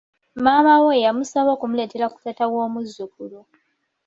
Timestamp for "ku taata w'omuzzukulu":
2.13-3.39